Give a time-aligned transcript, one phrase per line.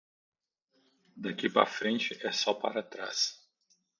[1.15, 3.39] Daqui para frente é só para trás.